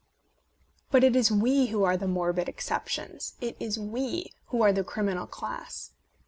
[0.89, 4.73] But it is we who are the morbid excep tions; it is we who are
[4.73, 5.91] the criminal class.